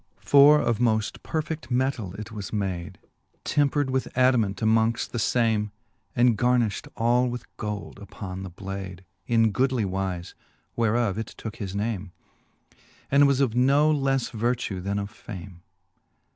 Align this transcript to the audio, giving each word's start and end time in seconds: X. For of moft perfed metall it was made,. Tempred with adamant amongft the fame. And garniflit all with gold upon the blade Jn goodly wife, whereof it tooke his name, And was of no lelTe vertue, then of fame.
X. 0.19 0.31
For 0.31 0.59
of 0.59 0.79
moft 0.79 1.19
perfed 1.19 1.69
metall 1.69 2.17
it 2.19 2.31
was 2.31 2.51
made,. 2.51 2.97
Tempred 3.45 3.91
with 3.91 4.07
adamant 4.17 4.57
amongft 4.57 5.09
the 5.11 5.19
fame. 5.19 5.71
And 6.15 6.35
garniflit 6.35 6.87
all 6.97 7.27
with 7.29 7.43
gold 7.55 7.99
upon 7.99 8.41
the 8.41 8.49
blade 8.49 9.05
Jn 9.29 9.53
goodly 9.53 9.85
wife, 9.85 10.33
whereof 10.75 11.19
it 11.19 11.35
tooke 11.37 11.57
his 11.57 11.75
name, 11.75 12.13
And 13.11 13.27
was 13.27 13.41
of 13.41 13.53
no 13.53 13.93
lelTe 13.93 14.31
vertue, 14.31 14.81
then 14.81 14.97
of 14.97 15.11
fame. 15.11 15.61